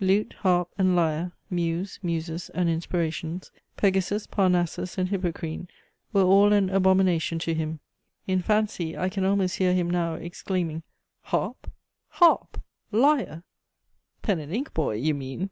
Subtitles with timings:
[0.00, 5.68] Lute, harp, and lyre, Muse, Muses, and inspirations, Pegasus, Parnassus, and Hippocrene
[6.12, 7.78] were all an abomination to him.
[8.26, 10.82] In fancy I can almost hear him now, exclaiming
[11.20, 11.70] "Harp?
[12.08, 12.60] Harp?
[12.90, 13.44] Lyre?
[14.20, 15.50] Pen and ink, boy, you mean!